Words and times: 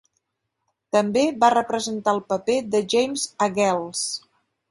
També 0.95 1.25
va 1.43 1.49
representar 1.55 2.15
el 2.17 2.23
paper 2.33 2.57
de 2.77 2.83
Jame 2.95 3.23
a 3.47 3.51
"Girls". 3.61 4.05